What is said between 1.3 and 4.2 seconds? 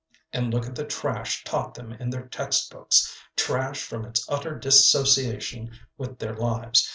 taught them in their text books trash from